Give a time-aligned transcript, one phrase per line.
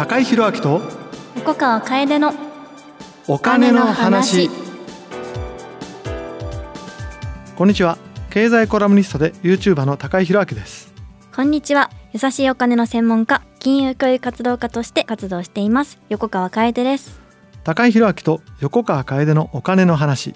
[0.00, 0.80] 高井宏明と
[1.36, 2.32] 横川楓の
[3.28, 4.48] お金の話。
[7.54, 7.98] こんにちは。
[8.30, 10.94] 経済コラムニストで YouTuber の高井宏明です。
[11.36, 11.90] こんにちは。
[12.14, 17.20] 優しいお金の専門家金融教育活動家として活動しています横川楓です。
[17.62, 20.32] 高井宏明と横川楓のお金の話。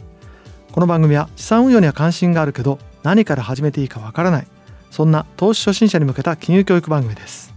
[0.73, 4.47] この番組は資産運用には関心があるけど何から始めていいかわからない。
[4.91, 7.55] そんな投資初心者に向けた金融教育番組です。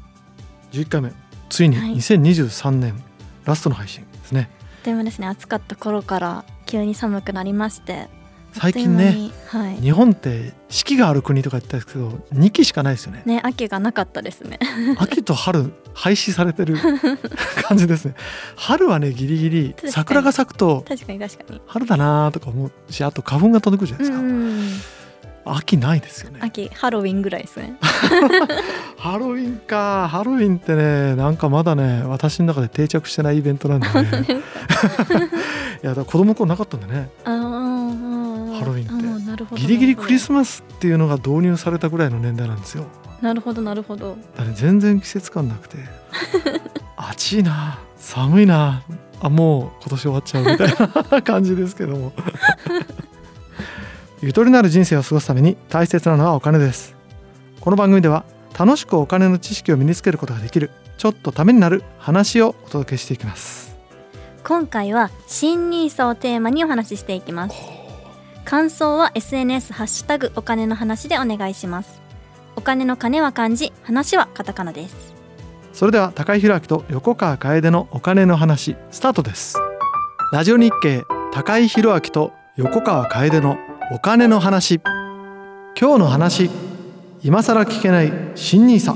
[0.71, 1.96] 11回目ついにはい。
[1.96, 3.02] 2023年
[3.46, 4.50] ラストの配信ですね、
[4.84, 8.10] でもですね暑かった頃から急に寒くなりまして
[8.54, 9.76] 最近ねはい。
[9.78, 13.22] 日本って四季がある国とか言ったんですけど2期しかないですよね。
[13.26, 14.60] ね秋がなかったですね。
[14.98, 16.78] 秋と春廃止されてる
[17.68, 18.16] 感じですね。
[18.55, 21.62] 春はねギリギリ桜が咲くと確かに確かに。
[21.68, 24.97] 春だなとか思うしあと花粉が飛んでくるじゃないですか、うん
[25.56, 26.40] 秋ないですよね。
[26.42, 27.77] 秋ハロウィンぐらいですね。
[28.98, 30.08] ハロウィンか。
[30.10, 34.27] ハロウィンってねなんかまだね私の中で定着してないイベントなんでね。
[35.84, 37.10] いやだ子供の頃なかったんでね。
[37.24, 37.32] ハ
[38.66, 39.55] ロウィンって。
[39.55, 42.86] ギリギリクリマスマスっていうのが導入されたぐらいの年代なんですよ。
[43.21, 44.18] なるほどなるほど。
[44.36, 45.77] だから全然季節感なくて。
[46.98, 48.82] 暑いな寒いな
[49.20, 50.68] あもう今年終わっちゃうみたい
[51.12, 52.14] な感じですけども
[54.20, 56.96] ゆとりのある人生を過ごすために大切なのはお金です。
[57.62, 58.26] この番組では
[58.57, 63.76] 楽しくお金の知識を身につけることができるちょっとためになる話をお届けしていきます。
[64.44, 67.56] 今回は新ニーサをテーマにお話ししていきます。
[68.44, 72.02] 感想は SNS ハッシュタグお金の話でお願いします。
[72.56, 75.13] お金の金は漢字話はカタカナです。
[75.74, 79.59] それでは高井宏明と横川楓のお金の話スタートです。
[80.31, 83.59] ラジオ日経高井宏明と横川楓の
[83.90, 84.81] お金の話。
[85.80, 86.50] 今日の話。
[87.24, 88.12] 今更聞けない。
[88.35, 88.94] 新ニーサ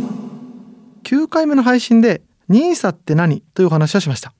[1.03, 3.39] 9回目の配信でニーサって何？
[3.53, 4.33] というお話をしました。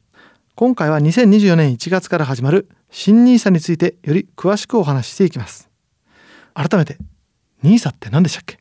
[0.55, 5.69] 今回は2024年1月から始まる新ニーサについてより詳しくお話ししていきます。
[6.53, 6.97] 改めて
[7.63, 8.59] ニーサって何でしたっけ？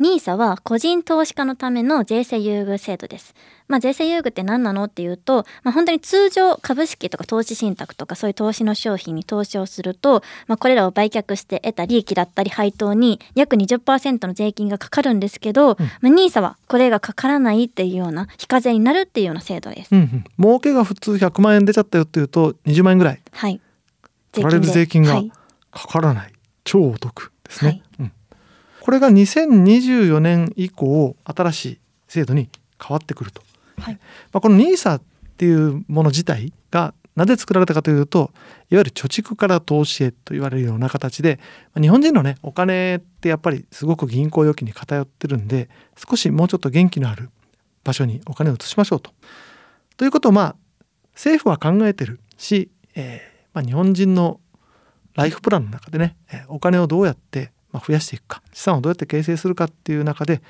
[0.00, 3.34] ニーサは個人投資家のための税制優遇制度です。
[3.68, 19.94] まあ、税制優遇って何なのっていうと、まあ、本当に通常株式とか投資信託とかそういう投資の商品に投資をすると、まあ、これらを売却して得た利益だったり配当に約20%の税金がかかるんですけど、まあ、ニーサはこれがかからないっていうような非課税になるっていうような制度です。
[19.94, 23.20] うんうん、儲けが普通100万円出ちゃったよっていうと20万円ぐらい。
[23.32, 23.60] はい。
[24.32, 25.30] 取られる税金がはい。
[25.70, 26.32] かからない、
[26.64, 27.82] 超お得ですね、はい。
[28.00, 28.12] うん、
[28.90, 31.78] これが2024年以降新しい
[32.08, 32.48] 制度に
[32.84, 33.40] 変わってくると、
[33.78, 35.02] はいまあ、この NISA っ
[35.36, 38.32] ていうもの自体がなぜ作られたかというと
[38.68, 41.38] いわゆる貯蓄から投資へと言われるような形で
[41.72, 47.30] まあ日本人のねお金ってやっぱりすごく銀行預金に偏ってるんで少しもうちょっと元気のある
[47.84, 49.12] 場所にお金を移しましょうと。
[49.96, 50.56] ということをまあ
[51.14, 54.40] 政府は考えてるし、えーまあ、日本人の
[55.14, 58.42] ライフプランの中でね、えーお金をどうやってまあ増やしていくか。
[58.52, 60.42] 資産をどうやって形成するかっていう中で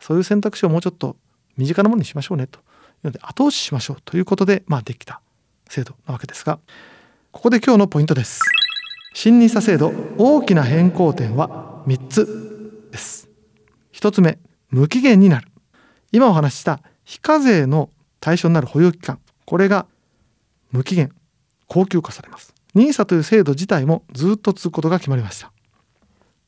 [0.00, 1.16] そういう選択肢をもうちょっと
[1.56, 2.58] 身近なものにしましょうねと。
[2.58, 2.62] い
[3.04, 5.20] うので後押ししましょうということで、まあ、できた
[5.68, 6.58] 制度なわけですが
[7.30, 8.40] ここで今日のポイントです。
[9.14, 13.28] 新 NISA 制度大きな変更点は3つです。
[13.92, 14.38] 1つ目
[14.70, 15.48] 無期限になる。
[16.10, 17.90] 今お話しした非課税の
[18.20, 19.18] 対象になる保有期間。
[19.44, 19.86] これが
[20.72, 21.12] 無期限
[21.68, 22.54] 恒久化されます。
[22.74, 25.52] NISA という制度自体もずっと続くことが決まりました。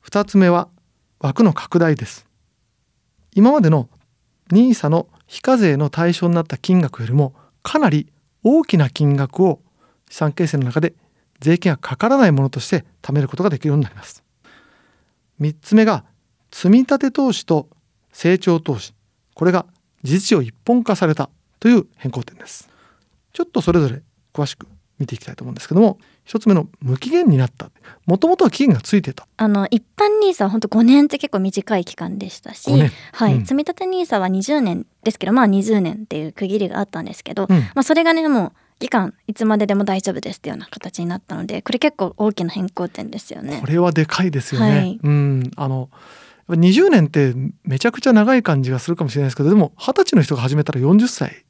[0.04, 0.68] 2つ目は
[1.18, 2.26] 枠の拡大です。
[3.34, 3.88] 今までの
[4.50, 8.12] NISA の非課税の対象になった金額よりもかなり
[8.42, 9.60] 大きな金額を
[10.08, 10.94] 資産形成の中で
[11.40, 14.24] 税金がかからないものとして貯めることができるようになります。
[15.40, 16.04] 3つ目が
[16.50, 17.68] 積立投資と
[18.12, 18.94] 成長投資。
[19.34, 19.66] これが
[20.02, 21.30] 事実上一本化された
[21.60, 22.68] という変更点です。
[23.32, 24.02] ちょっとそれぞれ
[24.34, 24.66] 詳しく
[24.98, 27.70] 見ていきたいと思うんですけども一つ目の無期限になった。
[28.06, 29.26] もともとは期限がついてた。
[29.36, 32.92] あの一般ニーサは本当5年って結構短い期間でしたし、5年。
[33.12, 33.40] はい、うん。
[33.42, 37.58] 積み立てニーサは20年ですけどまあ20年っていう区切りがあったんですけど、うん。
[37.58, 43.58] まあそれがねもう期間いつまででも大丈夫ですっていうような形になったのでこれ結構大きな変更点ですよね。
[43.60, 43.66] こ。
[43.66, 45.00] れはでかいですよね、はい。
[45.02, 45.50] うん。
[45.56, 45.88] あの
[46.56, 51.44] 20年ってめちゃくちゃ長い感じがするかもしれないですけどでも二十歳の人が始めたら40歳。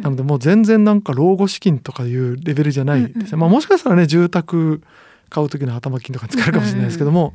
[0.00, 4.82] なのでもう全然なんか老後資金とかいうレベルじゃないですもしかしたらね住宅
[5.28, 7.34] 買う時の頭金とかに使えるかもしれないですけども、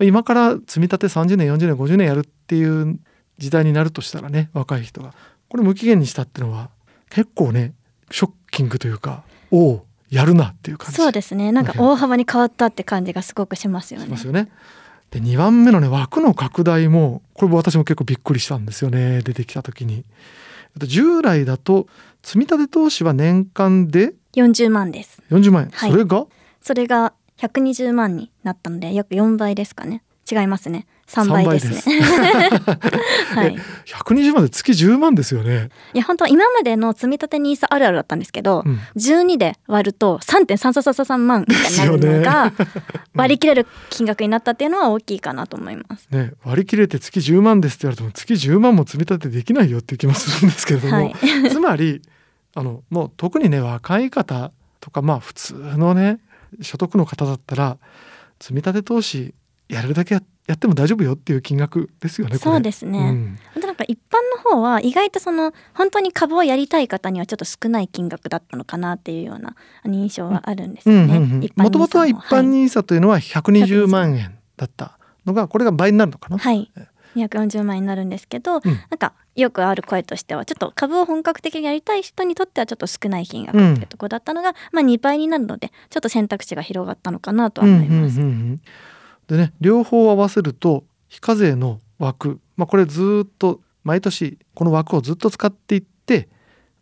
[0.00, 2.98] 今から積み立て30年40年50年やるっていう
[3.38, 5.14] 時代になるとしたらね若い人が
[5.48, 6.70] これ無期限にしたっていうのは
[7.10, 7.74] 結構ね
[8.10, 10.96] ショッキングというかおおやるなっていう感じ。
[10.96, 11.52] そうですね。
[11.52, 14.06] なんか大幅に変わったって感じがすごくしますよね。
[14.06, 14.48] しますよね。
[15.10, 19.22] で2番目のね枠の拡大もこれも私も結構びっくりしたんですよね。
[19.22, 20.04] 出てきた時に。
[20.76, 21.86] 従来だと
[22.22, 25.22] 積立投資は年間で40万です。
[25.30, 25.90] 40万円、はい。
[25.90, 26.26] それが？
[26.60, 30.02] それが120万になったので約4倍ですかね。
[30.30, 31.88] 違いますね3倍です。
[31.88, 32.00] ね。
[33.34, 33.56] はい。
[33.86, 35.70] 120万で月10万ですよね。
[35.94, 38.78] いや本当は今までの積み立て NISA あるあるだったんですけど、うん。
[38.96, 42.52] 12で割ると3.333万みたいになるのが
[43.14, 46.08] 割り切れる金額になったっていうのは大きいかなと思います。
[46.10, 51.14] ね、割り切れて月10万ですって言われても月10万も積み立てできないよっていう気もするんですけれども、はい。
[51.50, 52.02] つまり
[52.54, 56.20] あのもう特にね若い方とかまあ普通のね
[56.60, 57.78] 所得の方だったら
[58.40, 59.34] 積み立て投資
[59.68, 62.38] やれるだけややっても大丈夫よっていう金額ですよね。
[62.38, 69.54] そうですねんあとなんか一般の方は意外とその本当に株をやりたい方にはちょっと少ない金額だったのかなっていうような
[69.84, 71.50] 印象はあるんですよね。
[71.54, 76.38] もともとは一般に NISA というのは120万円だったのがこれが倍になるのかな？
[76.38, 76.72] はい、
[77.14, 88.20] 240万円になるんですけど、うんなんかよくある声としてはちょっと株を本格的にやりたい人にとってはちょっと少ない金額っていうところだったのが、まあ2倍になるのでちょっと選択肢が広がったのかなとは思います。
[88.20, 88.60] うんうんうんうん
[89.28, 96.28] でね両方合わせると非課税の枠、まあ、これずーっと毎年この枠をずっと使っていって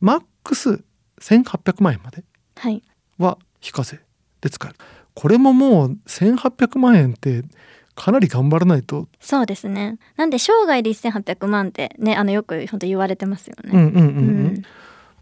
[0.01, 0.83] マックス
[1.21, 2.25] 1800万円まで
[2.57, 2.83] はい。
[3.19, 4.01] は非課税
[4.41, 4.77] で使える。
[5.15, 7.43] これももう1800万円って
[7.95, 9.99] かなり頑張らないと、そうですね。
[10.17, 13.71] なんで生涯で1800万ってねあのよく本当言われてますよね。
[13.73, 14.05] うんうんうんうん。
[14.07, 14.63] うん。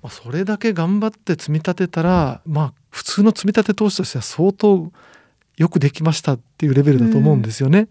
[0.03, 4.93] まあ、それだけ頑張って積み立てたらまあ普通の積み立て投資としては相当
[5.57, 7.89] よくできましたっていうレベルだと思うんですよね。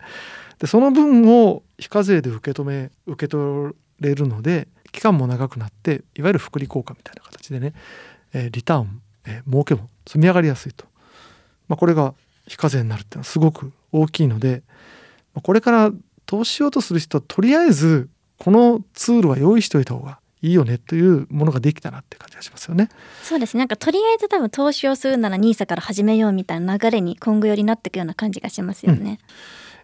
[0.59, 7.73] でその分を非課税で受け止め受け取れるので期間も長くなっていわゆる福利効果みたいな形でね、
[8.33, 10.85] えーリターン、えー儲けも積み上がりやすいと、
[11.67, 12.13] まあ、これが
[12.47, 14.63] 非課税になるっていうのはすごく大きいので、
[15.33, 15.91] まあこれから
[16.25, 22.89] 投資しようとする人はとりあえずこのツールは用意しておいた方がいいよねというものができたなって感じがしますよね。
[23.23, 23.59] そうですね。
[23.59, 29.19] なんかとりあえず多分投資をするなら NISA から始めようみたいな流れに今後よりなっていくような感じがしますよね。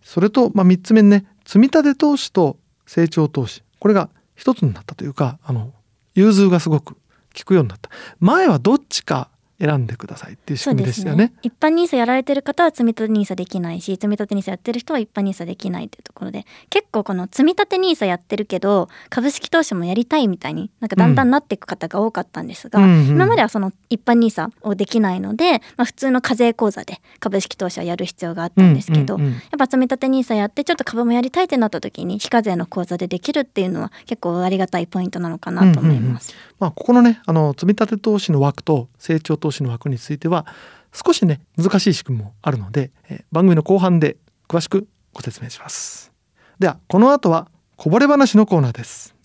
[0.03, 1.25] それと、まあ、3つ目にね。
[1.45, 3.63] 積み立て投資と成長投資。
[3.79, 5.71] これが一つになったというかあの
[6.13, 7.00] 融通がすごく効
[7.45, 7.89] くようになった。
[8.19, 9.29] 前はどっちか
[9.59, 11.33] 選んでくださいっていう仕組みでしたよね。
[11.41, 36.33] 一般 NISA やられてる方は積み立て NISA できないし積み立て NISA やってる人は一般 NISA できないというところで結構この積み立て NISA やってるけど株式投資もやりたいみたいになんかだんだんなっていく方が多かったんですが、うんうん今まではその一般 NISA をできないので、まあ、普通の課税口座で株式投資はやる必要があったんですけど、うんうんうんやっぱ積み立て NISA やってちょっと株もやりたいってなった時に非課税の口座でできるっていうのは結構ありがたいポイントなのかなと思います。
[36.59, 40.45] まあ、ここのねあの積み立て投資の枠と成長投資の枠については
[40.94, 44.17] 少しね難しい仕組みもあるので、え番組の後半で
[44.47, 46.11] 詳しくご説明します。
[46.59, 47.47] ではこの後は
[47.77, 49.15] こぼれ話のコーナーです。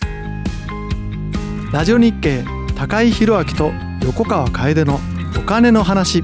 [1.73, 2.45] ラジオ日経
[2.77, 3.73] 高井宏明と
[4.05, 5.01] 横川楓の
[5.37, 6.23] お金の話。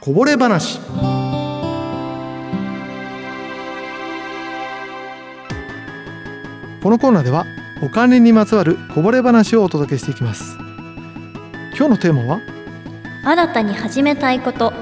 [0.00, 0.78] こぼれ話。
[6.82, 7.46] このコーナーでは
[7.82, 10.56] お金にまつわるこぼれ話をお届けしていきます。
[11.76, 12.40] 今日のテーマは？
[13.24, 14.72] 新たに始めたいこと。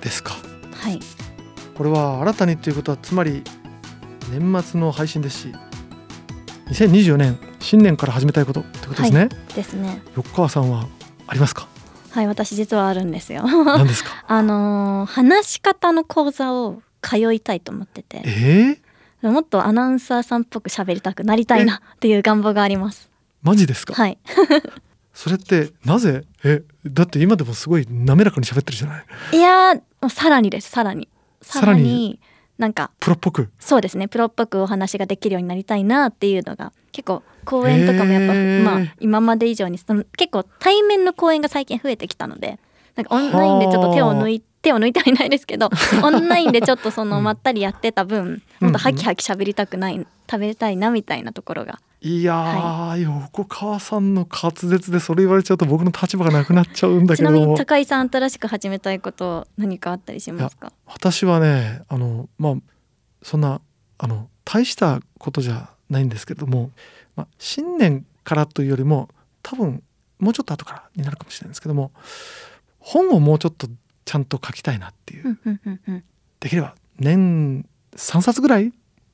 [0.00, 0.34] ですか。
[0.74, 0.98] はい。
[1.76, 3.44] これは新たにということはつまり
[4.32, 5.52] 年末の配信ですし
[6.70, 10.02] 2024年新年から始めたいことってことですね、ですね。
[10.16, 10.86] 横川さんは
[11.28, 11.68] ありますか？
[12.10, 13.42] はい私実はあるんですよ。
[13.44, 14.10] 何ですか？
[14.26, 18.22] あのー話し方の講座を通いたいと思ってて。
[18.24, 18.78] えー、
[19.22, 23.10] もっとアナウンサーさんっぽく喋りたくなりたいなっていう願望があります。
[23.42, 24.18] マジですか、はい。
[25.12, 26.24] それってなぜ？
[26.44, 26.62] え？
[26.86, 29.04] だって今でもすごい滑らかに喋ってるじゃない。
[29.32, 31.08] いやーさらにですさらに。
[31.42, 32.20] さらに
[32.58, 33.50] なんかプロっぽく？
[33.58, 42.58] そうですねプロっぽくお話ができるようになりたいなっていうのが結構講演とかもやっぱ、まあ今まで以上にその結構対面の講演が最近増えてきたので
[42.96, 45.70] なんかオンラインでちょっと手を抜い手を抜いてはいないですけど
[46.02, 51.80] オンラインでちょっとそのまったりやってた分もっとハキハキ喋りたくない食べたいなみたいなところが。
[52.00, 60.72] いやー、横川さんの滑舌でそれ言われちゃうと僕の立場がなくなっちゃうんだちなみに高井さん新しく始めたいこと何かあったりしますか？
[60.86, 62.54] 私はねあのまあ
[63.22, 63.60] そんな
[63.98, 66.70] あの大したことじゃないんですけども、
[67.16, 69.08] まあ、新年からというよりも
[69.42, 69.82] 多分
[70.20, 71.90] もうちょっと後からになるかもしれないんですけども
[72.78, 73.66] 本をもうちょっと
[74.08, 75.38] ちゃんと書きたいなっていう。
[76.40, 78.72] できれば年3冊ぐらい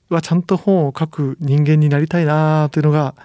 [0.08, 3.16] はちゃんと本を書く人間になりたいなというのが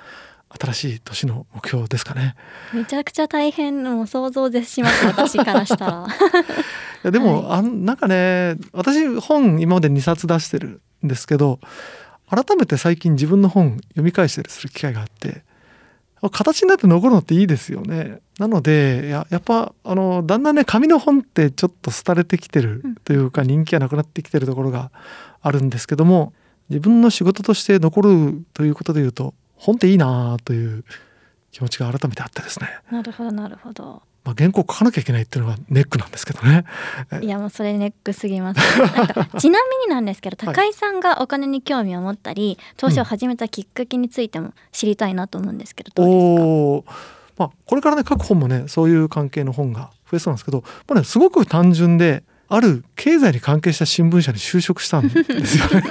[0.50, 2.36] 新しい年の目標ですかね。
[2.74, 6.08] めちゃくちゃ大変もう想像絶します私からしたら。
[6.10, 6.12] い
[7.04, 11.60] やでも、あんなんかね私本今まで2冊出してるんですけど
[12.28, 15.44] 改めて最近自分の本読み返したりする機会があって
[16.30, 18.20] 形になって残るのっていいですよね。
[18.40, 24.92] なのでややっぱあのだんだんね紙の本ってちょっと廃れてきてるというか人気がなくなってきてるところが
[25.42, 26.34] あるんですけども
[26.70, 30.84] 自分の仕事として残るということでいうと本っていいなという
[31.52, 32.68] 気持ちが改めてあってですね。
[32.92, 34.02] なるほどなるほど。
[34.30, 36.66] まあ、原稿書かなきゃいけないっていうのがネックなんですけどね。
[37.22, 38.62] いやもうそれネックすぎます。
[39.40, 47.10] ちなみになんですけど高井さんがお金に興味を持ったり、投資を始めたきっかけについても知りたいなと思うんですけどどうですか？
[47.38, 55.84] まあ、これからね書く本もねそういう関係の本が増えそうなんですけど、まあね、すごく単純である経済に関係した新聞社に就職したんですよね。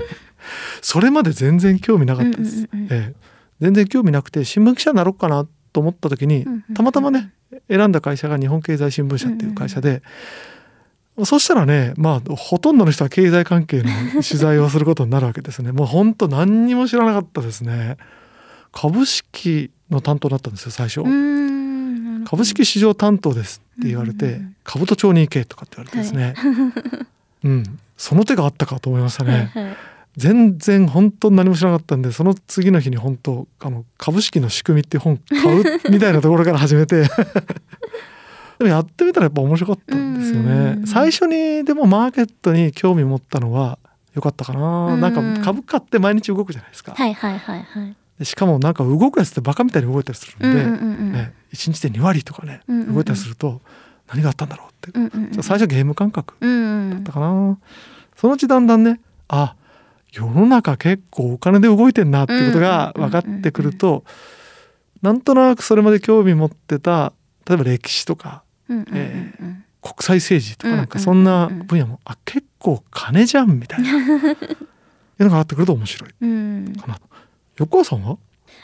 [0.80, 2.68] それまで全然興味なかったです。
[2.90, 3.14] ええ、
[3.60, 7.34] 全然興味なくて新聞記者になろうかなと思った時にたまたまね
[7.68, 10.02] 選んだ会社が日本経済新聞社っていう会社で、
[11.22, 13.90] そしたらねまあほとんどの人は経済関係の
[14.22, 15.72] 取材をすることになるわけですね。
[15.72, 17.98] もうほんと何にも知らなかったですね。
[18.72, 21.02] 株式の担当だったんですよ最初。
[22.24, 27.78] 株式市場担当ですって言われて兜町に行けとかって言われてですね、はい、うん。
[27.98, 29.76] その手があったかと思いましたね、はいはい
[30.16, 37.02] 全然本当に何も知らなかったんでその次の日に本当あの株式の仕組みって本買う みたいなところから始めて
[38.58, 40.86] でもやってみたらやっぱ面白かったんですよね。
[40.86, 43.78] 最初にでもマーケットに興味持ったのは
[44.14, 44.96] 良かったかな。
[44.96, 46.94] なんか株価って毎日動くじゃないですか。
[46.94, 47.96] はいはいはいはい。
[48.18, 53.60] でしかもなんか動くやつってバカみたいに動いたりするんで、ね、1日で2割とかね、動いたりすると
[54.08, 57.58] 何があったんだろうって、うんうんうん、最初ゲーム感覚だったかな。
[58.16, 59.54] そのうちだんだんねあ
[60.16, 64.04] 世の中結構お金で動いてんなってことが分かってくると
[65.02, 67.12] なんとなくそれまで興味持ってた
[67.46, 68.42] 例えば歴史とか、
[68.92, 69.32] え
[69.80, 73.88] 国際政治とかなんかそんな分野も、あ結構金じゃんみたいな。
[75.18, 76.94] いうのが分かってくると面白いかな。
[76.94, 77.02] と。
[77.58, 78.18] 横川さんは？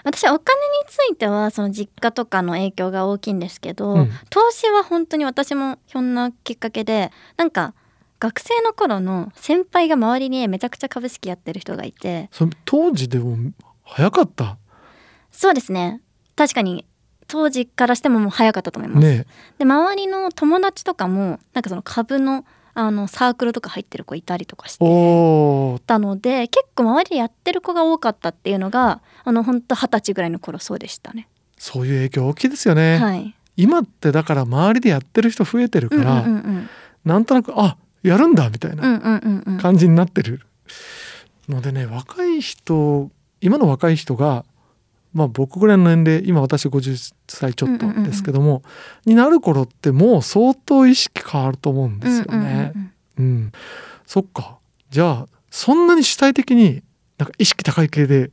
[0.04, 0.42] 私お金に
[0.88, 7.74] ついてはその実家とかの影響が大きいんですけど、うん、投資は本当に私もひょんなきっかけでなんか
[8.22, 12.28] 学生の頃の先輩が周りにめちゃくちゃ株式やってる人がいて。
[12.30, 13.36] そ当時でも
[13.82, 14.58] 早かった？
[15.32, 16.00] そうですね。
[16.36, 16.86] 確かに。
[17.26, 19.26] 当時からしてももう早かったと思います、ね、
[19.58, 25.80] で周りの友達とかもなんかその株のあのサークルとか入ってる子いたりとかして。
[25.86, 31.26] たので結構周りでやってる子が多かったっていうのがあの本当二十歳ぐらいの頃そうでしたね。
[31.58, 36.68] そういう影響大きいですよね、はい、今ってだから周りでやってる人増えてるから、うんうんうん、
[37.04, 39.20] なんとなくあやるんだみたいな
[39.60, 40.40] 感じになってる。
[41.48, 44.44] のでね若い人今の若い人が
[45.12, 48.62] まあ僕ぐらいの年齢今私50歳ちょっとですけども、
[49.04, 52.72] になる頃ってもう相当意識変わると思うんですよね。
[53.18, 53.52] うん、
[54.06, 54.58] そっか。
[54.90, 56.82] じゃあそんなに主体的に
[57.18, 58.30] なんか意識高い系で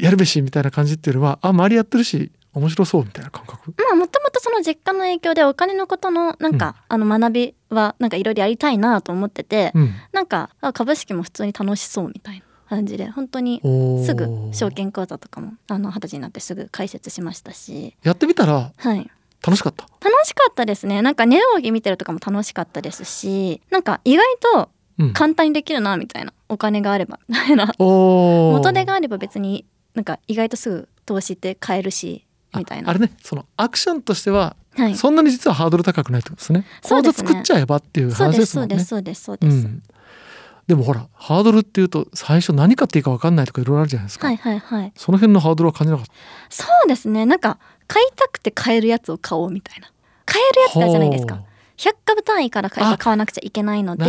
[0.00, 3.74] やるべしみたいな感じっていうのは、はい、あ周りやってるし面白そうみたいな感覚？
[3.76, 13.60] まあもともとその実家の影響でお金のことのなんか、うん、あの学びはなんかいろいろやりたいなと思ってて、うん、なんか株式も普通に楽しそうみたいな感じで本当に
[14.04, 17.94] すぐ証券口座とかもあの二十歳になってすぐ開設しましたし。
[18.02, 19.10] やってみたらはい。
[19.44, 19.84] 楽しかった？
[20.00, 21.02] 楽しかったですね。
[21.02, 24.70] なんか値動き見てるとかも楽しかったですしなんか意外と
[25.12, 27.70] 簡単にできるなみたいな、うん、お金があればみたいな。
[27.78, 32.90] 元手があれば別になんか意外とすぐ投資って買えるしみたいな。
[32.90, 36.64] あれねそのアクションとしては、はい、そんなに実はハードル高くないってことですね。
[36.82, 38.78] 口座作っちゃえばっていう話ですもんね。
[38.78, 39.82] そうですそうですそうです、うん、
[40.66, 44.26] でもほらハードルっていうと最初何買っていいか分かんないとかいろいろあるじゃないですか。
[44.26, 44.92] はいはいはい。
[44.96, 46.12] その辺のハードルは感じなかった。
[46.50, 47.26] そうですね。
[47.26, 49.90] なんか買いたくて買えるやつを買おうみたいな。
[50.24, 51.40] 買えるやつだじゃないですか。
[51.76, 54.04] 100株単位から買わなくちゃいけないので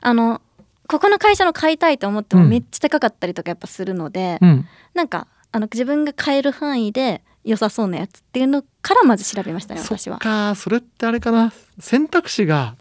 [0.00, 0.40] あの
[0.88, 10.18] ここの会社の買いたいと思ってもめっちゃ高かったりとかやっぱするので、うん、なんかあの自分が買える範囲で良さそうなやつっていうのからまず調べましたね私は。
[10.18, 12.76] かそれってあれかな選択肢が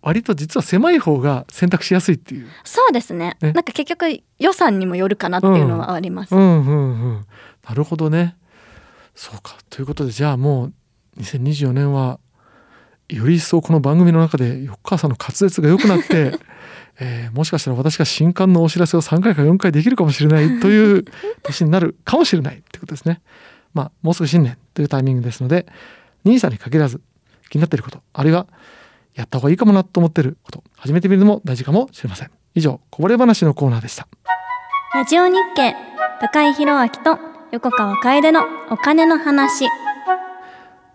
[0.00, 2.48] 割と実は狭い方が選択しやすいっていう。
[2.64, 3.36] そうですね。
[3.40, 6.34] ねなんか結局予算にもよるかなっていうのはあります。
[6.34, 7.26] うん、うん、うんうん
[7.68, 8.36] なるほどね。
[9.14, 10.72] そうかということでじゃあもう
[11.20, 12.18] 2024年は
[13.08, 16.38] より一層この番組の中で横川さんの滑舌が良くなって
[17.00, 21.04] えー、もしかしたら私が新刊のお知らせを3回か4回できるかもしれないという
[21.42, 23.22] 年になるかもしれないってことですね。
[23.74, 25.66] まあ、もうすぐ新年というタイミングですので
[26.24, 27.00] NISA に限らず
[27.50, 28.46] 気になっていることあるいは
[29.14, 32.30] やった方がいいかもなと思っていること始めてみるのも大事かもしれません。
[32.54, 34.08] 以上こぼれ話のコーナーでした。
[34.94, 35.74] ラジオ日経
[36.20, 37.18] 高井宏明と
[37.50, 39.66] 横川楓のお金の話。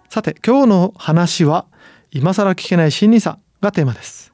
[0.10, 1.66] さて今日の話は
[2.12, 4.34] 今更聞けない新 NISA がテーマです。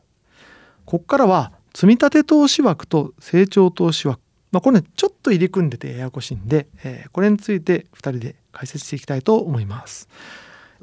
[0.86, 4.23] ここからは積立投資枠と成長投資枠
[4.54, 10.08] まあ、これねちょっと入り組んでてややこしいんで、えーこれについて2人で解説していきたいと思います。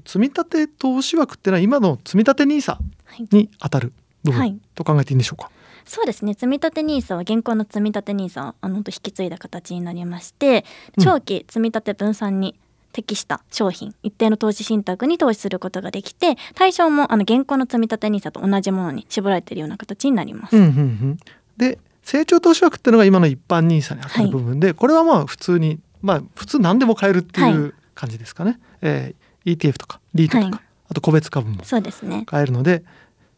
[0.04, 2.80] 積立投資枠ってのは今の積立 NISA は
[3.16, 3.92] いに当たる
[4.24, 5.50] 部はい分と考えていいんでしょうか？
[5.84, 10.64] そうですね積立 NISA は現行の積立 NISA をあの引き継いだ形になりまして
[10.98, 12.54] うん長期積立分散に
[12.92, 20.56] 適した商品一定の投資信託に投資することができて対象もあの現行の積立 NISA と同じものに絞られているような形になります。
[20.56, 21.18] うんうんうん、
[21.56, 21.78] で
[22.10, 28.58] 成長投資枠っていうのが今の一般 NISA に当たる部分で、これはまあ普通にまあ普通何でも買えるっていう感じですかね。
[28.82, 30.50] えー ETF とか REIT とか、はい。
[30.90, 32.24] あと個別株もそうですね。
[32.26, 32.82] 買えるので、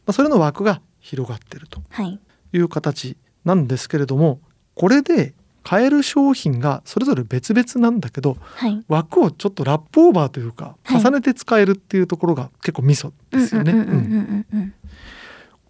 [0.06, 2.18] まあ、それの枠が広がってるとはい。
[2.54, 4.40] いう形なんですけれども
[4.74, 8.82] これで買える商品がそれぞれ別々なんだけどはい。
[8.88, 11.00] 枠をちょっとラップオーバーというかはい。
[11.00, 14.44] 重ねて使えるっていうところが結構ミソですよね。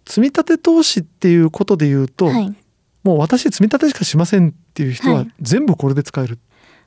[0.07, 2.55] 積み立て投資っていうことで言うと、うんはい
[3.03, 5.33] もう私積み立てしかしませんっていう人ははい。
[5.41, 6.39] 全部これで使える、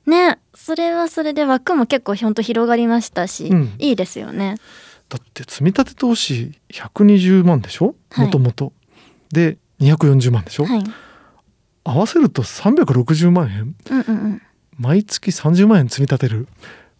[0.06, 3.74] ねそれはそれで枠も結構ほんと広がりましたし、うん。
[3.78, 4.56] いいですよね。
[5.08, 7.94] だって積み立て投資120万でしょ？
[8.10, 8.26] はい。
[8.26, 8.72] もともと
[9.32, 10.84] で240万でしょ、はい、
[11.84, 13.76] 合わせると360万円？
[13.90, 14.42] うんうんうん。
[14.78, 16.48] 毎月30万円積み立てる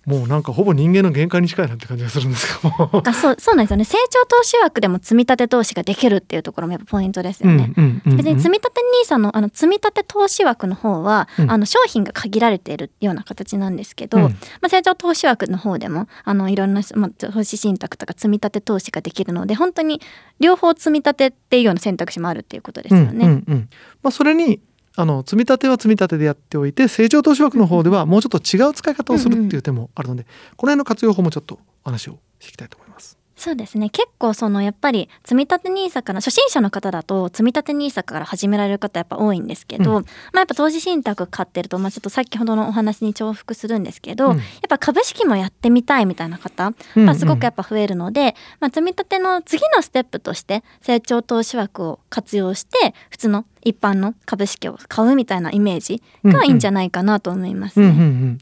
[0.06, 3.02] もうなんかほぼ人間の限界に近いなって感じがするんですけど。
[3.04, 3.84] あそうそうなんですよね。
[3.84, 7.72] 成長投資枠でも積み立て投資ができるっていうところもやっぱポイントですよね。
[7.76, 14.22] うんうんうんうん別に積み立て NISA のあの積み立て投資枠の方は、うんあの商品が限られているような形なんですけど、うん。
[14.25, 14.30] ま
[14.62, 20.00] あ、成長投資枠の方でもあのいろんな、まあ、投資信託とか積み立て投資ができるので本当に
[20.38, 23.26] 両方積み立てっていうような選択肢もあるっていうことですよね。
[23.26, 23.68] うんうんうん。
[24.02, 24.60] まあ、それに
[24.98, 30.24] あの積み立ては積み立てでやっておいて成長投資枠の方ではもうちょっと違う使い方をするっていう手もあるので、
[30.56, 33.18] この辺の活用法もちょっとお話をしていきたいと思います。
[33.36, 33.90] そうですね。
[33.90, 40.04] 結構そのやっぱり積み立て NISA から初心者の方だと積み立て NISA から始められる方やっぱ多いんですけど、うん。
[40.32, 44.36] まあやっぱ投資信託買ってると、まあ、ちょっと先ほどのお話に重複するんですけど、うん。
[44.38, 58.04] やっぱ株式もやってみたいみたいな方、うんまあ、すごくやっぱ増えるので、まあ、積み立ての次のステップとして成長投資枠を活用して普通の一般の株式を買うみたいなイメージがいいんじゃないかなと思いますうんうんうね。
[58.06, 58.38] ん、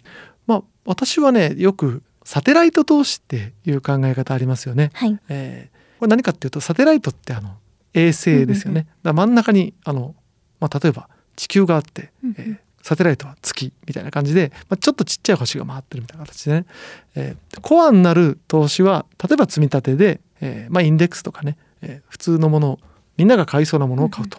[0.47, 4.91] まあ私はねよくサテライト投資っていう考え方ありますよね。
[4.95, 7.51] はい、えーこれ何かっていうとサテライトってあの
[7.95, 8.89] 衛星ですよね。
[9.05, 10.15] だ真ん中にあの、
[10.59, 16.67] まあ、例えば地球があって、えーサテライトは月みたいな感じで、まあ、ちょっとちっちゃい星が回ってるみたいな形でね、
[17.15, 22.79] えーコアになる投資は例えば積み立てで、えーまあ、インデックスとかね、えー普通のものを
[23.17, 24.39] みんなが買いそうなものを買うと。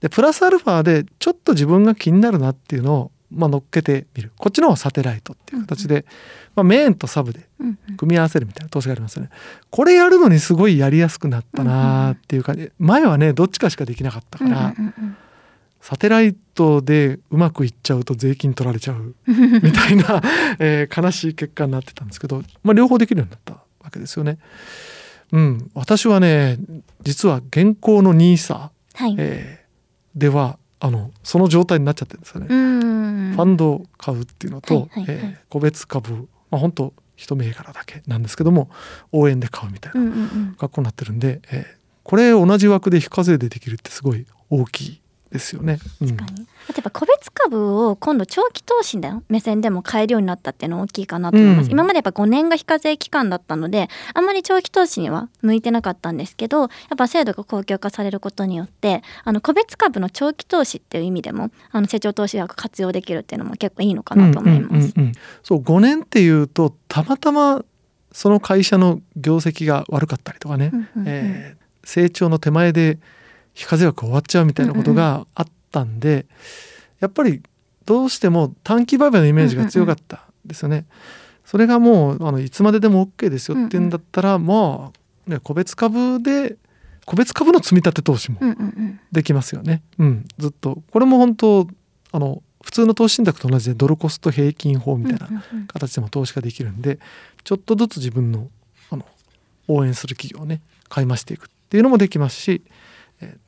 [0.00, 4.32] でプラスアルファでちょっと自分が気になるなっていうのを、まあ、乗っけてみる。
[4.36, 6.04] こっちの方がサテライトっていう形で、
[6.54, 7.96] まあ、メインとサブでうんうん。
[7.96, 9.30] 組み合わせるみたいな投資がありますよね。
[9.70, 15.16] これやるのにすごいやりやすくなったなーっていう感じ、前はねどっちかしかできなかったから、うんうん
[15.80, 20.22] サテライトでうまくいっちゃうと税金取られちゃううんみたいな、
[20.58, 24.38] えー悲しい結果になってたんですけど、まあ、両方できるようになったわけですよね。
[25.32, 26.56] うん、私はね
[27.02, 29.64] 実は現行の NISA、はい、えー
[30.18, 32.46] ではあのその状態になっちゃってるんですよね。
[32.50, 33.32] うん。
[33.34, 35.16] ファンドを買うっていうのと、はいはいはい。
[35.16, 38.68] えー個別株、まあ、本当一銘柄だけなんですけども
[39.12, 40.56] 応援で買うみたいなうんうんうん。
[40.58, 45.00] 格好になってるんで、えーこれ同じ枠で非課税でできるってすごい大きい
[45.34, 45.78] ですよね。
[46.00, 46.16] うん。
[46.16, 46.46] 確かに。
[46.70, 51.72] あとやっぱ個別株を今度長期投資の目線でも買えるようになったっていうのは大きいかなと思います、うん。
[51.72, 64.72] 今までやっぱ5年が非課税期間だったのであんまり長期投資には向いてなかったんですけどやっぱ制度が公共化されることによってあの個別株の長期投資っていう意味でもあの成長投資枠活用できるっていうのも結構いいのかなと思います。
[64.72, 65.12] うんうんうんうん。
[65.42, 67.64] そう5年っていうとたまたま
[68.12, 71.04] その会社の業績が悪かったりとかね、うんうんうん。
[71.08, 72.98] えー成長の手前で
[73.54, 76.26] 非課税枠終わっちゃうみたいなことがあったんで、
[77.00, 77.42] やっぱり
[77.86, 80.86] どうしても短期売買のイメージが強かったんですよね。
[81.44, 84.90] それがもうあのいつまででも OK ですよっていうんだったら、ま
[85.26, 86.56] あ、ね、個別株で
[87.04, 89.00] 個別株の積み立て投資もうんうんうん。
[89.12, 89.82] できますよね。
[89.98, 90.82] うん、ずっと。
[90.90, 91.68] これも本当
[92.12, 96.98] あの普通の投資信託と同じでドルコスト平均法みたいなうんうんうん形でも投資ができるんで
[97.44, 98.48] ちょっとずつ自分の
[98.90, 99.04] あの
[99.68, 102.83] 応援する企業をね買い増していくっていうのもできますし、えー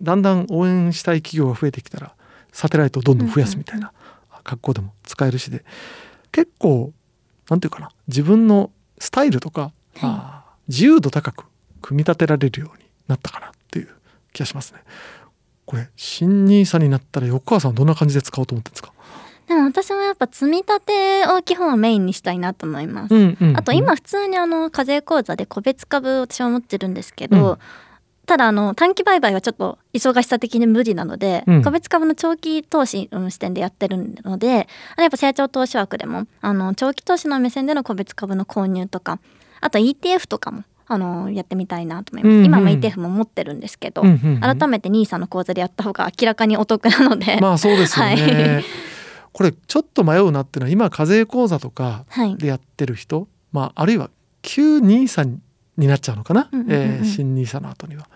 [0.00, 2.14] だんだん応援したい企業が増えてきたら
[2.52, 3.92] サテライトをどんどん増やすみたいな
[4.44, 5.64] 格好でも使えるしで
[6.32, 6.92] 結構
[7.50, 9.72] なんていうかな自分のスタイルとか、
[10.68, 11.44] 自由度高く
[11.82, 13.88] 組み立てられるようになったかなっていう
[14.32, 14.80] 気がしますね。
[15.66, 18.92] これ新ニーサになったら横川さんはどんな感じで使おうと思ってるんですか、
[19.48, 23.14] でも私もやっぱ積み立てを基本はメインにしたいなと思います。
[23.14, 27.58] んうんあと今普通にあの課税口座で個別株を私は持ってるんですけど、
[28.26, 31.62] ただあの短期売買はちょっと忙しさ的に無理なので、うん。
[31.62, 39.20] 個別株の長期投資の視点でやってるのであのやっぱ成長投資枠でもあの長期投資の目線での個別株の購入とか
[39.60, 44.40] あと ETF とかもあのやってみたいなと思います、うんうん今も ETF も持ってるんですけど、うんうんうん。
[44.40, 48.64] 改めて NISA の口座でやった方が明らかにお得なので、まあそうですよね、はい。
[49.32, 52.36] これちょっと迷うなっていうのは今課税口座とかはい。
[52.36, 54.10] でやってる人、まああるいは
[54.42, 55.38] 旧 NISA に
[55.76, 58.08] なっちゃうのかな、うんうんうんうんえー新 NISA の後には。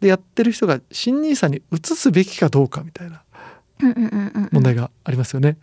[0.00, 3.22] でやってる人が新 NISA に移すべきかどうかみたいな
[4.52, 5.56] 問題がありますよね。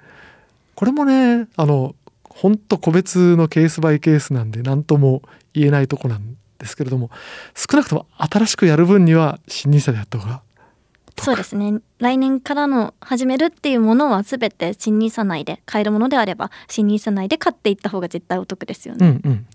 [0.76, 5.22] これもねあの本当個別のケースバイケースなんで何とも
[5.54, 7.12] 言えないとこなんですけれども
[7.56, 10.42] 少なくとも新しくやる分には新 NISA でやった方が
[11.22, 19.20] そうですね来年からの始めるっていうものは全て新ニーサ内で買えるものであれば新ニーサ内で買っていった方が絶対お得ですよね。
[19.24, 19.48] うんうん。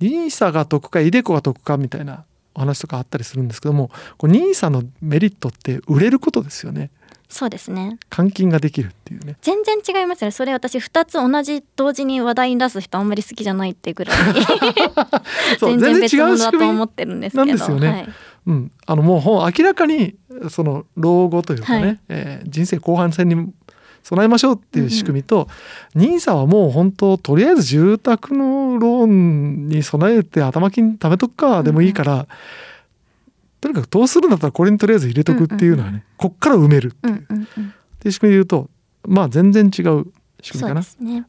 [0.00, 6.90] NISA が得かイデコが得かみたいなお話とかあったりするんですけども NISA のメリットって売れることですよね。
[7.30, 7.96] そうですね。
[8.10, 9.36] 換金ができるっていうね。
[9.40, 10.32] 全然違いますよね。
[10.32, 14.16] それ私2つ同じ同時に話題に出す人あんまり好きじゃないってぐらい。
[15.60, 17.44] 全然別物だと思ってるんですけど。
[17.46, 17.88] なんですよね。
[17.88, 18.08] はい。
[18.46, 19.22] うん、あのもう
[19.56, 20.16] 明らかに
[20.48, 22.00] その老後というかね、はい。
[22.08, 23.52] えー人生後半戦に
[24.02, 25.48] 備えましょうっていう仕組みと、
[25.94, 32.26] NISA はもう本当とりあえず住宅のローンに備えて頭金貯めとくかでもいいから、
[33.60, 38.70] とにかくどうするんだったらこれにとりあえず入れとくっていうのはね、こっから埋めるっていう,、ういう仕組みで言うと
[39.06, 40.06] まあ全然違う仕組み
[40.42, 40.80] そうかな。
[40.80, 41.26] ですね。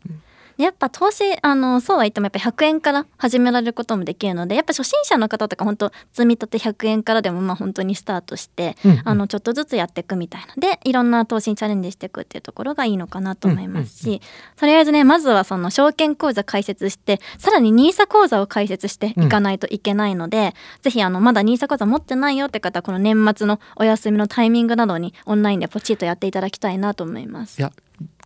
[0.64, 9.02] やっぱ投資あのそうは言ってもやっぱ100円から始められることもできるのでやっぱ初心者の方とか本当積み立て100円からでもまあ本当にスタートして、うんうん。
[9.06, 10.54] あのちょっとずつやっていくみたいな。
[10.58, 14.20] でいろんな投資にチャレンジしていくっていうところがいいのかなと思いますし、うんうん
[14.58, 27.60] とりあえずねまずはその証券口座開設してさらに NISA 口座を開設していかないといけないので、ぜひあのまだ NISA 口座持ってないよって方はこの年末のお休みのタイミングなどにオンラインでポチッとやっていただきたいなと思います。
[27.60, 27.62] い。
[27.62, 27.72] や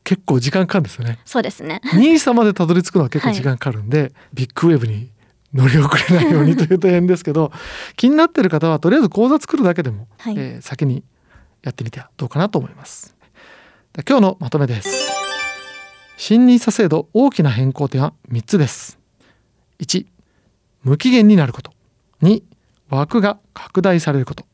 [0.05, 1.19] 結構時間かかるんですよね。
[1.25, 5.11] そうですね NISA までたどり着くのは結構時間かかるんで、ビッグウェーブに
[5.53, 7.51] 乗り遅れないようにというと変ですけど
[7.97, 11.03] 気になってる方はとりあえず口座作るだけでも、はいえー先に
[11.63, 13.15] やってみてはどうかなと思います。
[13.93, 15.11] で今日のまとめです。
[16.17, 18.99] 新 NISA 制度大きな変更点は3つです。
[19.79, 20.05] 1
[20.83, 21.73] 無期限になること
[22.21, 22.43] 2
[22.89, 24.45] 枠が拡大されること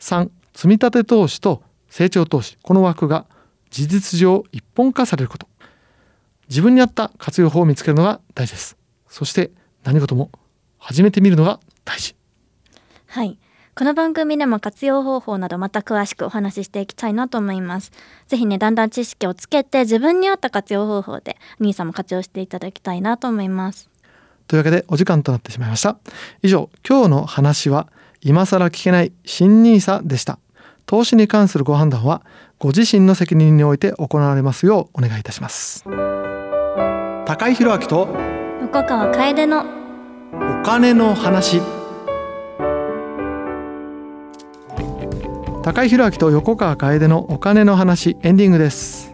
[0.00, 3.26] 3積み立て投資と成長投資この枠が
[3.74, 5.48] 事実上一本化されること
[6.48, 8.76] 自分に合った活用法を見つけるのが大事です
[9.08, 9.50] そして
[9.82, 10.30] 何事も
[10.78, 12.14] 始めてみるのが大事
[13.08, 13.36] はい。
[13.76, 17.90] この番組でも活用方法などまた詳しくお話ししていきたいなと思います。
[18.28, 23.90] ぜひね、だんだん知識をつけて自分に合った活用方法で NISA も活用していただきたいなと思います。
[24.46, 25.98] というわけでお時間となってしまいました
[26.42, 27.88] 以上今日の話は
[28.20, 30.38] 今更聞けない新 NISA でした
[30.86, 32.22] 投資に関するご判断は
[32.58, 35.84] ご自身の責任において行われますようお願いいたします。
[37.26, 38.08] 高井宏明と
[38.62, 39.64] 横川楓の
[40.32, 41.60] お金の話。
[45.62, 49.12] 高井宏明と横川楓のお金の話エンディングです。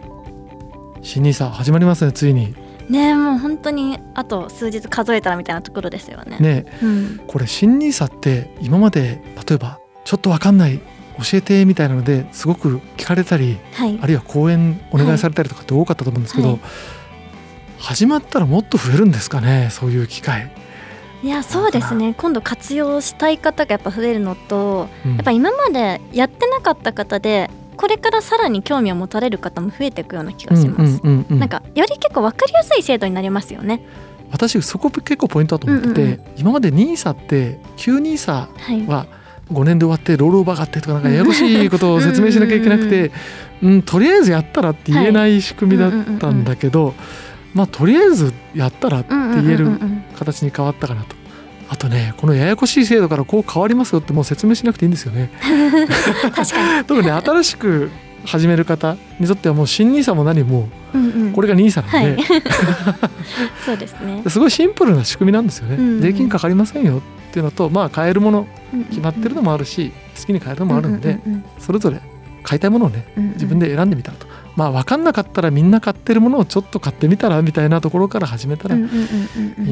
[1.01, 2.53] 新 NISA 始まりますねついに。
[2.89, 6.37] ねもう本当にあと数日数えたらみたいなところですよね。
[6.39, 7.21] ねうん。
[7.25, 10.79] これ新 NISA って今まで例えばちょっとわかんない
[11.17, 14.07] 教えてみたいなのですごく聞かれたりはいあ。
[14.07, 16.59] るいは講演お願いされたりとかって多かったと思うんですけど、はい
[17.81, 20.51] 始まったらもっと増えるんですかねそういう機会、
[21.23, 22.13] いやそうですね。
[22.15, 31.01] 今度活用したい方がやっぱ増えるのと、うんやっぱ今までやってなかった方でこれからさらに興味を持たれる方も増えていくような気がします。
[31.03, 33.83] なんかより結構わかりやすい制度になりますよね。
[34.31, 39.07] 私そこ結構ポイントだと思ってて、うんうん今まで NISA って旧 NISA はい。
[39.53, 43.11] は5年で終わってロールオーバーがあってとかなんかややこしいことを説明しなきゃいけなくて
[43.61, 46.95] うんとりあえずやったらって言えない仕組みだったんだけど、
[47.53, 49.67] まあとりあえずやったらって言える
[50.17, 51.15] 形に変わったかなと。
[51.69, 55.31] あとねこのややこしい制度からこう変わりますよってもう説明しなくていいんですよね。
[56.87, 57.89] 特に新しく
[58.25, 60.67] 始める方にとってはもう新 NISA も何も
[61.33, 62.23] これが NISA なんで、
[63.65, 64.23] そうですね。
[64.27, 65.75] すごいシンプルな仕組みなんですよね。
[65.75, 68.47] うんうん税金かかりませんよっていうのとまあ買えるもの
[68.89, 72.01] 決まってるのももあるし好きに買えるのもあるんで、うんそれぞれ
[72.43, 78.83] 買いたいものをね自分で選んでみたらと、まあ分かんなかったらみんな買ってるものをちょっと買ってみたらみたいなところから始めたらいい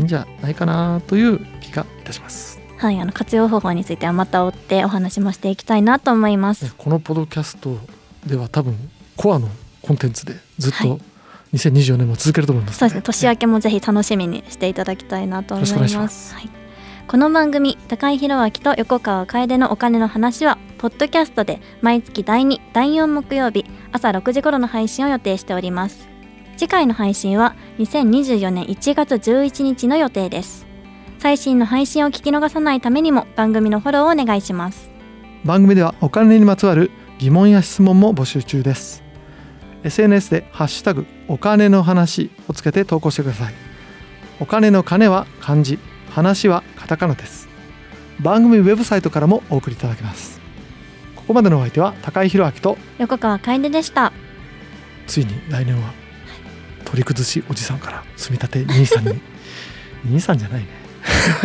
[0.04, 2.60] んじゃないかなという気がいたします。
[2.78, 6.72] はい、あの活用方法についてはまた追ってお話もしていきたいなと思いますね。
[6.78, 7.78] このポッドキャスト
[8.26, 8.76] では多分
[9.18, 9.50] コアの
[9.82, 11.00] コンテンツでずっはいと
[11.54, 13.02] 2024年も続けると思いますのそうですね。
[13.02, 15.74] 年明けもぜひ楽しみにしていただきたいなと思います。
[15.74, 16.59] よろしくお願いしますはい。
[17.10, 26.08] この番組高井宏明と横川楓のお金の話はポッドキャストで毎月第2第4木曜日朝6時頃の配信を予定しております。
[26.56, 30.68] 次回の配信は2024年1月11日の予定です。
[31.18, 34.92] 最新の配信を聞き逃さないためにも番組のフォローをお願いします。
[35.44, 39.02] 番組ではお金にまつわる疑問や質問も募集中です。
[39.84, 43.54] SNS でハッシュタグお金の話をつけて投稿してください。
[44.40, 45.80] お金の金は漢字。
[46.12, 47.48] 話はカタカナです。
[48.20, 50.40] 番組ウェブサイトからもお送りいただけます。
[51.16, 54.12] ここまでのお相手は高井宏明と横川楓でした。
[55.08, 55.94] ついに来年は
[56.86, 59.20] 取り崩しおじさんから積み立て兄さんに。
[60.06, 60.68] 兄さんじゃないね。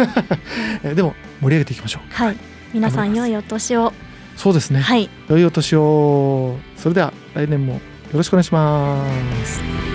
[0.83, 2.15] えでも盛り上げていきましょう。
[2.15, 2.37] はい。
[2.73, 3.93] 皆さん良いお年を。
[4.37, 5.09] そうですね、はい。
[5.29, 6.57] 良いお年を。
[6.77, 7.81] それでは来年もよ
[8.15, 9.05] ろしくお願いしま
[9.45, 9.94] す